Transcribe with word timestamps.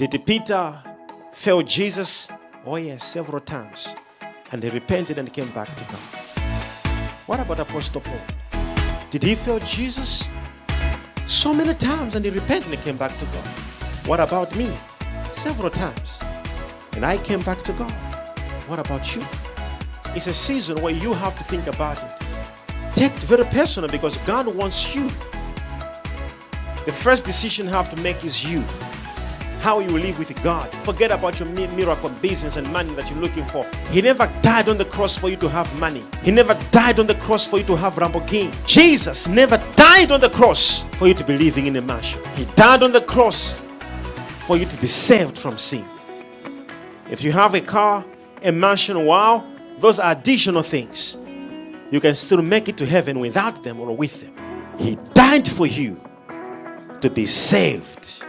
Did 0.00 0.24
Peter 0.24 0.82
fail 1.30 1.60
Jesus? 1.60 2.32
Oh, 2.64 2.76
yes, 2.76 3.04
several 3.04 3.38
times. 3.38 3.94
And 4.50 4.62
he 4.62 4.70
repented 4.70 5.18
and 5.18 5.30
came 5.30 5.50
back 5.50 5.68
to 5.76 5.84
God. 5.84 6.00
What 7.26 7.38
about 7.38 7.60
Apostle 7.60 8.00
Paul? 8.00 8.18
Did 9.10 9.22
he 9.22 9.34
fail 9.34 9.58
Jesus? 9.58 10.26
So 11.26 11.52
many 11.52 11.74
times 11.74 12.14
and 12.14 12.24
he 12.24 12.30
repented 12.30 12.72
and 12.72 12.82
came 12.82 12.96
back 12.96 13.12
to 13.18 13.26
God. 13.26 13.46
What 14.06 14.20
about 14.20 14.56
me? 14.56 14.72
Several 15.32 15.68
times. 15.68 16.18
And 16.92 17.04
I 17.04 17.18
came 17.18 17.42
back 17.42 17.62
to 17.64 17.72
God. 17.74 17.92
What 18.68 18.78
about 18.78 19.14
you? 19.14 19.22
It's 20.16 20.28
a 20.28 20.32
season 20.32 20.80
where 20.80 20.94
you 20.94 21.12
have 21.12 21.36
to 21.36 21.44
think 21.44 21.66
about 21.66 22.02
it. 22.02 22.96
Take 22.96 23.12
it 23.12 23.24
very 23.28 23.44
personal 23.44 23.90
because 23.90 24.16
God 24.24 24.46
wants 24.46 24.94
you. 24.94 25.08
The 26.86 26.92
first 26.92 27.26
decision 27.26 27.66
you 27.66 27.72
have 27.72 27.94
to 27.94 28.00
make 28.00 28.24
is 28.24 28.42
you. 28.42 28.64
How 29.60 29.78
you 29.78 29.90
live 29.90 30.18
with 30.18 30.42
God. 30.42 30.70
Forget 30.84 31.10
about 31.10 31.38
your 31.38 31.46
miracle 31.48 32.08
business 32.22 32.56
and 32.56 32.66
money 32.72 32.94
that 32.94 33.10
you're 33.10 33.20
looking 33.20 33.44
for. 33.44 33.68
He 33.90 34.00
never 34.00 34.26
died 34.40 34.70
on 34.70 34.78
the 34.78 34.86
cross 34.86 35.18
for 35.18 35.28
you 35.28 35.36
to 35.36 35.50
have 35.50 35.68
money. 35.78 36.02
He 36.22 36.30
never 36.30 36.54
died 36.70 36.98
on 36.98 37.06
the 37.06 37.14
cross 37.16 37.44
for 37.44 37.58
you 37.58 37.64
to 37.64 37.76
have 37.76 37.94
Lamborghini. 37.96 38.50
Jesus 38.66 39.28
never 39.28 39.58
died 39.76 40.12
on 40.12 40.20
the 40.20 40.30
cross 40.30 40.88
for 40.96 41.08
you 41.08 41.14
to 41.14 41.24
be 41.24 41.36
living 41.36 41.66
in 41.66 41.76
a 41.76 41.82
mansion. 41.82 42.22
He 42.36 42.46
died 42.56 42.82
on 42.82 42.92
the 42.92 43.02
cross 43.02 43.60
for 44.46 44.56
you 44.56 44.64
to 44.64 44.76
be 44.78 44.86
saved 44.86 45.36
from 45.36 45.58
sin. 45.58 45.84
If 47.10 47.22
you 47.22 47.32
have 47.32 47.54
a 47.54 47.60
car, 47.60 48.02
a 48.42 48.52
mansion, 48.52 49.04
wow, 49.04 49.44
those 49.78 49.98
are 49.98 50.12
additional 50.12 50.62
things. 50.62 51.18
You 51.90 52.00
can 52.00 52.14
still 52.14 52.40
make 52.40 52.70
it 52.70 52.78
to 52.78 52.86
heaven 52.86 53.20
without 53.20 53.62
them 53.62 53.78
or 53.78 53.94
with 53.94 54.22
them. 54.22 54.34
He 54.78 54.96
died 55.12 55.46
for 55.46 55.66
you 55.66 56.00
to 57.02 57.10
be 57.10 57.26
saved. 57.26 58.24